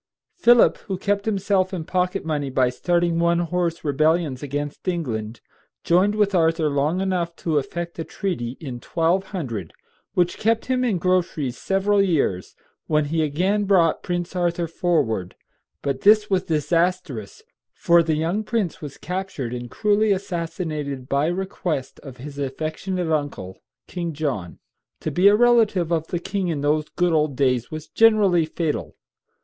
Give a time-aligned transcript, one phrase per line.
[0.33, 5.41] Philip, who kept himself in pocket money by starting one horse rebellions against England,
[5.83, 9.71] joined with Arthur long enough to effect a treaty, in 1200,
[10.15, 12.55] which kept him in groceries several years,
[12.87, 15.35] when he again brought Prince Arthur forward;
[15.83, 21.99] but this was disastrous, for the young prince was captured and cruelly assassinated by request
[21.99, 24.57] of his affectionate uncle, King John.
[25.01, 28.95] To be a relative of the king in those good old days was generally fatal.